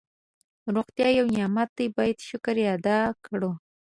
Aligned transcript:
روغتیا 0.75 1.07
یو 1.17 1.25
نعمت 1.37 1.69
ده 1.77 1.85
باید 1.97 2.17
شکر 2.29 2.55
یې 2.61 2.67
ادا 2.75 2.97
کړو. 3.25 3.51